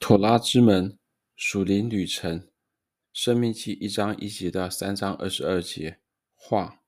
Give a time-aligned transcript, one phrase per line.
[0.00, 0.96] 妥拉之门，
[1.34, 2.48] 属灵旅程，
[3.12, 5.98] 生命记一章一节到三章二十二节。
[6.34, 6.82] 话，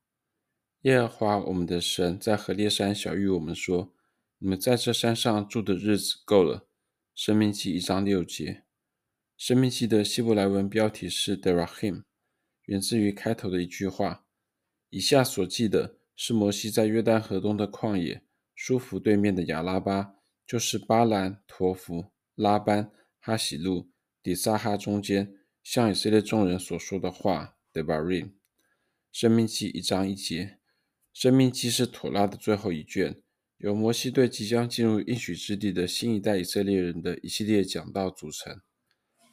[0.83, 3.93] 耶和华我们的神在何烈山晓諭我们说
[4.39, 6.69] ：“你们在这山上住的日子够了。”
[7.13, 8.63] 生命记一章六节。
[9.37, 12.03] 生命记的希伯来文标题是 d e r a h i m
[12.67, 14.25] 源自于开头的一句话。
[14.91, 18.23] 以下所记的是摩西在约旦河东的旷野，
[18.55, 20.15] 舒弗对面的亚拉巴，
[20.47, 22.91] 就是巴兰、陀弗、拉班。
[23.23, 23.91] 哈喜路、
[24.23, 27.59] 底撒哈中间，向以色列众人所说的话。
[27.71, 28.31] Devarim，
[29.13, 30.57] 申命记一章一节。
[31.13, 33.21] 生命记是妥拉的最后一卷，
[33.59, 38.59] 由摩西对即将进入应许之地的新一代以色列人的一系列讲道组成。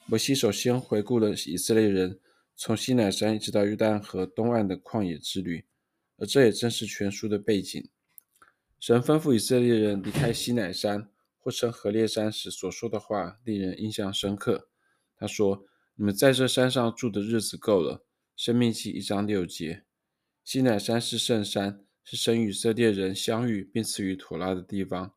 [0.06, 2.20] 摩西首先回顾了以色列人
[2.58, 5.66] 从西乃山一直到约旦河东岸的旷野之旅，
[6.18, 7.90] 而这也正是全书的背景。
[8.82, 11.10] 神吩咐以色列人离开西乃山。
[11.48, 14.68] 或称何烈山时所说的话令人印象深刻。
[15.16, 15.64] 他说
[15.96, 19.86] ：“你们在这山上住的日子够了。”生命记一章六节。
[20.44, 25.14] 西乃山是圣山，是神与色列人相遇并赐予妥拉的地方，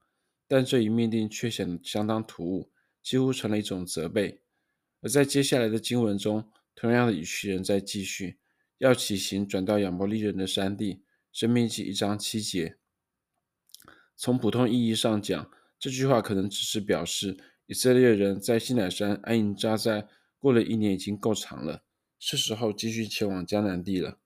[0.47, 2.70] 但这一命令却显得相当突兀，
[3.03, 4.41] 几乎成了一种责备。
[5.00, 8.39] 而在接下来的经文中，同样的语气仍在继续，
[8.78, 11.03] 要起行转到亚摩利人的山地。
[11.33, 12.77] 生命记一章七节。
[14.15, 15.50] 从普通意义上讲，
[15.81, 20.06] 这句话可能只是表示以色列人在西乃山安营扎寨
[20.39, 21.83] 过了一年已经够长了，
[22.19, 24.19] 是时候继续前往迦南地了。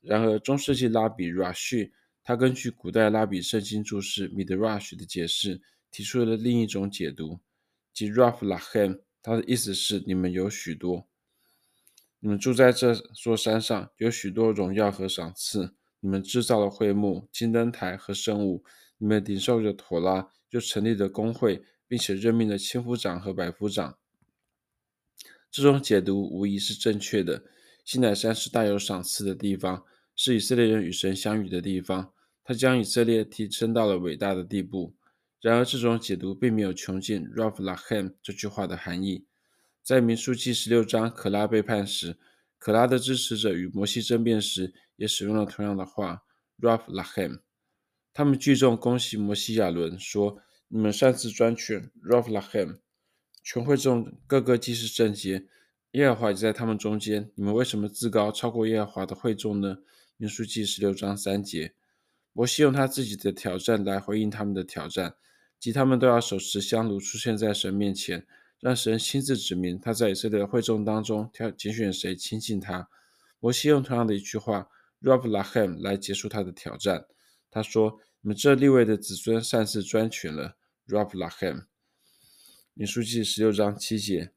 [0.00, 1.90] 然而，中世纪拉比 Rashi
[2.24, 7.40] 他根据古代拉比圣经注释 Midrash 的解释，提出了另一种解读，
[7.92, 11.06] 即 Raf Lahem，他的意思是你们有许多，
[12.20, 18.64] 你们住在这座山上，有许多荣耀和赏赐，你们制造了会幕、金灯台和圣物，
[18.96, 20.30] 你们领受着妥拉。
[20.50, 23.98] 就成立了工会，并且任命了千夫长和百夫长。
[25.50, 27.44] 这种解读无疑是正确的。
[27.84, 32.12] 西乃山是大有赏赐的地方，是以色列人与神相遇的地方。
[32.44, 34.94] 它将以色列提升到了伟大的地步。
[35.40, 39.26] 然而，这种解读并没有穷尽 “Rav Lachem” 这句话的含义。
[39.82, 42.18] 在民数记十六章可拉背叛时，
[42.58, 46.24] 可拉的支持者与摩西争辩时，也使用了同样的话
[46.58, 47.40] “Rav Lachem”。
[48.18, 52.78] 他们聚众恭喜摩西亚伦，说：“你们擅自专权，Rav Lachem。
[53.44, 55.46] 全会众个个既是圣洁，
[55.92, 57.30] 耶和华也在他们中间。
[57.36, 59.78] 你们为什么自高超过耶和华的会众呢？”
[60.18, 61.74] 民数记十六章三节。
[62.32, 65.14] 摩西用他自己的挑战来回应他们的挑战，
[65.60, 68.26] 即他们都要手持香炉出现在神面前，
[68.58, 72.88] 让神亲自指明他在以色列会众当中挑拣选谁亲近他。
[73.38, 74.68] 摩西用同样的一句话
[75.00, 77.06] “Rav Lachem” 来结束他的挑战。
[77.48, 78.00] 他说。
[78.20, 80.56] 那么这六位的子孙擅自专权了
[80.86, 81.66] ，Rav Lachem。
[82.74, 84.32] 民数记十六章七节。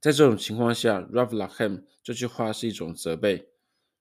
[0.00, 3.48] 在这种情况下，Rav Lachem 这句话是一种责备。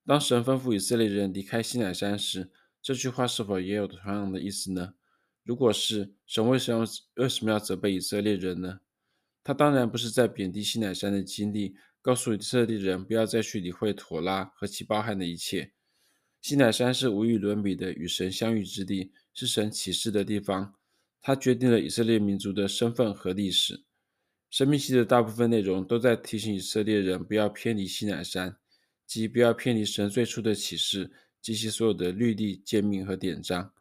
[0.06, 4.96] 当神吩咐以色列人离开西乃山时，这句话是否也有同样的意思呢？
[5.44, 8.81] 如果是，神为什么为什么要责备以色列人呢？
[9.42, 15.72] 他当然不是在贬低西乃山的经历，告诉以色列人不要再去理会妥拉和其包含的一切。
[16.44, 20.74] 西乃山是无与伦比的与神相遇之地，是神启示的地方。
[21.22, 23.86] 它决定了以色列民族的身份和历史。
[24.50, 28.58] 申命记的大部分内容都在提醒以色列人不要偏离西乃山，
[29.08, 33.72] 即不要偏离神最初的启示及其所有的律例、诫命和典章。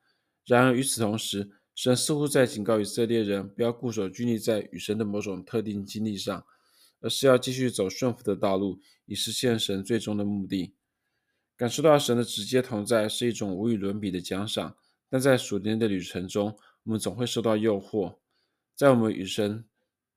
[0.46, 6.46] 然而与此同时，神似乎在警告以色列人不要固守拘泥在与神的某种特定经历上，
[7.00, 10.74] 而是要继续走顺服的道路，以实现神最终的目的。
[11.62, 14.76] 感受到神的直接同在是一种无与伦比的奖赏，
[15.08, 18.16] 但在属灵的旅程中，我们总会受到诱惑。
[18.74, 19.64] 在我们与神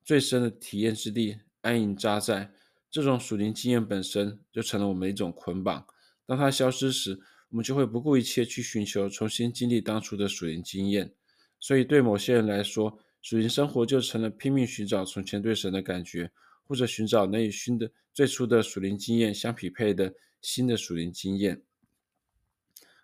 [0.03, 2.51] 最深的体验之地安营扎寨，
[2.89, 5.85] 这种属灵经验本身就成了我们一种捆绑。
[6.25, 7.19] 当它消失时，
[7.49, 11.13] 我们就会不顾一切去寻求重新经历当初的属灵经验。
[11.59, 16.31] 所以，对某些人来说，属灵生活就成了拼命寻找从前对神的感觉，
[16.63, 20.11] 或者寻找能与新的最初的属灵经验相匹配的。
[20.45, 21.63] 新的属灵经验，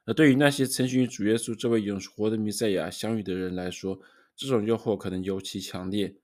[0.06, 4.00] 而对于那些曾经与主耶稣这位永活的弥赛亚相遇的人来说，
[4.36, 6.16] 这种诱惑可能尤其强烈。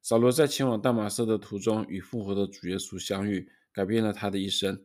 [0.00, 4.84] 扫罗在前往大马色的途中与复活的主耶稣相遇，改变了他的一生。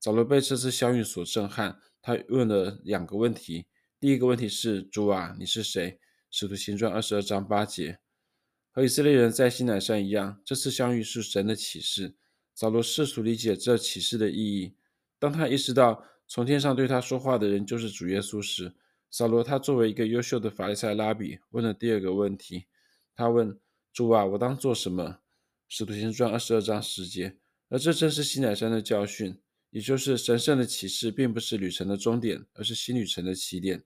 [0.00, 3.66] 扫罗被这次相遇所震撼，他问了两个问题：
[4.00, 6.00] 第一个问题是“主啊，你是谁？”
[6.32, 8.00] 使徒行传二十二章八节。
[8.72, 12.16] 和以色列人在西乃山一样，这次相遇是神的启示。
[12.56, 14.74] 扫罗试图理解这启示的意义。
[15.24, 18.74] 当他意识到从天上对他说话的人就是主耶稣时，
[19.10, 22.66] 扫罗他作为一个优秀的法利赛拉比问了第二个问题。
[23.14, 23.58] 他问
[23.90, 25.20] ：“主啊，我当做什么？
[25.66, 27.38] 使徒行传二十二章十节。
[27.70, 29.40] 而这正是西乃山的教训，
[29.70, 33.82] 也就是神圣的启示，并不是旅程的终点，而是新旅程的起点。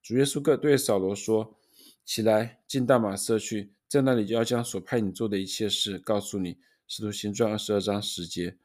[0.00, 1.58] 主耶稣各对扫罗说
[2.06, 8.56] ：“起来，进大马色去，在那里就要将所派你做的一切事告诉你。”使徒行传二十二章十节。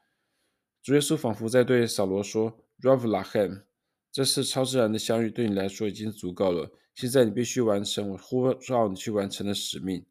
[0.84, 3.64] 主耶稣仿佛在对扫罗说：“Ravlahem，
[4.12, 6.70] 这次超自然的相遇对你来说已经足够了。
[6.94, 10.06] 现在你必须完成我呼召你去完成的使命。”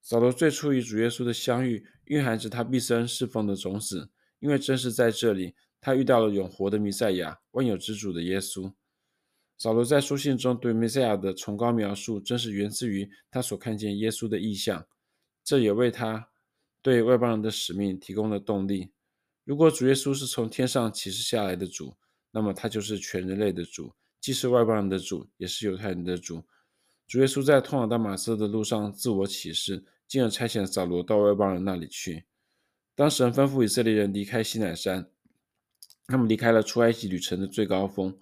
[0.00, 4.08] 扫罗最初与主耶稣的相遇，蕴含着他毕生侍奉的种子，
[4.38, 8.72] 因为正是在这里，他遇到了永活的弥赛亚、万有之主的耶稣。
[9.58, 14.86] 扫罗在书信中对弥赛亚的崇高描述，正是源自于他所看见耶稣的异象，
[15.42, 16.28] 这也为他
[16.80, 18.91] 对外邦人的使命提供了动力。
[19.44, 21.94] 如果主耶稣是从天上启示下来的主，
[22.30, 26.44] 那么他就是全人类的主，既是外邦人的主，也是犹太人的主。
[27.08, 32.24] 主耶稣在通往大马色的路上自我启示，进而差遣扫罗到外邦人那里去。
[32.94, 35.10] 当神吩咐以色列人离开西乃山，
[36.06, 38.16] 他们离开了出埃及旅程的最高峰。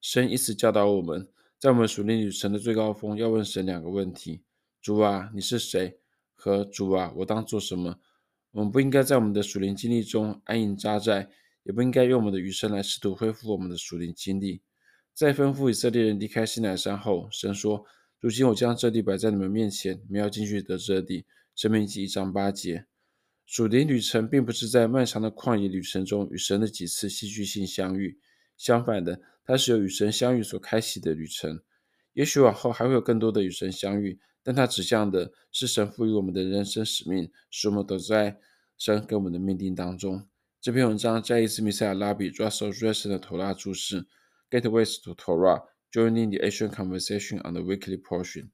[0.00, 1.26] 神以此教导我们，
[1.58, 4.42] 在我们属灵旅程的最高峰，要问神两个问题：
[4.82, 5.98] 主啊，你是谁？
[6.34, 7.98] 和主啊，我当做什么？
[8.56, 11.28] 我们不应该在我们的属灵经历中安营扎寨，
[11.64, 14.62] 也不应该用我们的余生来试图恢复我们的属灵经历。
[15.12, 17.84] 在吩咐以色列人离开西乃山后，神说。
[18.18, 21.26] 如今我将这地摆在你们面前，你们要进去得这地。
[21.54, 22.86] 申命记一章八节。
[23.44, 28.18] 属灵旅程并不是在漫长的旷野旅程中与神的几次戏剧性相遇，
[28.56, 31.60] 相反的，它是由与神相遇所开启的旅程。
[32.14, 38.38] 也许往后还会有更多的与神相遇，但它指向的是神赋予我们的人生使命，使我们都在
[38.78, 40.24] 神给我们的命定当中。
[40.60, 44.06] 这篇文章再一次弥赛亚拉比 Russell Russell 的投拉注释
[44.48, 45.64] ：“Get ways to Torah。
[45.90, 48.50] Joining the Asian conversation on the weekly portion.